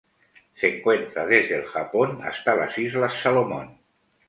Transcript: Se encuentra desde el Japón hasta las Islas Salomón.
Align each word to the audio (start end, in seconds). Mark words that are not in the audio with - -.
Se 0.55 0.67
encuentra 0.79 1.27
desde 1.27 1.57
el 1.57 1.65
Japón 1.67 2.21
hasta 2.23 2.55
las 2.55 2.75
Islas 2.79 3.13
Salomón. 3.21 3.77